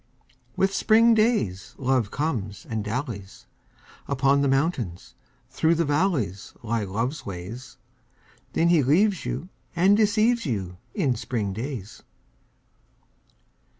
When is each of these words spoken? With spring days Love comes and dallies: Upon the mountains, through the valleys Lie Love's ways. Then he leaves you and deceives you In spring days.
With 0.55 0.73
spring 0.73 1.13
days 1.13 1.75
Love 1.77 2.09
comes 2.09 2.65
and 2.67 2.83
dallies: 2.83 3.45
Upon 4.07 4.41
the 4.41 4.47
mountains, 4.47 5.13
through 5.51 5.75
the 5.75 5.85
valleys 5.85 6.53
Lie 6.63 6.85
Love's 6.85 7.23
ways. 7.23 7.77
Then 8.53 8.69
he 8.69 8.81
leaves 8.81 9.27
you 9.27 9.49
and 9.75 9.95
deceives 9.95 10.43
you 10.43 10.77
In 10.95 11.15
spring 11.15 11.53
days. 11.53 12.01